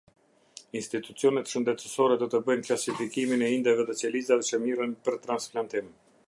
[0.79, 5.95] Institucionet shëndetësore do të bëjnë klasifikimin e indeve dhe qelizave që mirren për transplantim.